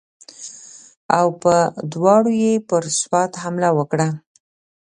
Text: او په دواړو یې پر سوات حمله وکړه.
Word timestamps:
او 1.17 1.27
په 1.41 1.55
دواړو 1.93 2.31
یې 2.43 2.53
پر 2.69 2.83
سوات 2.99 3.31
حمله 3.43 3.69
وکړه. 3.77 4.07